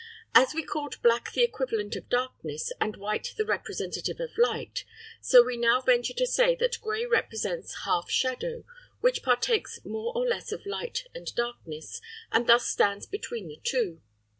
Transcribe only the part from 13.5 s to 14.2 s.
two.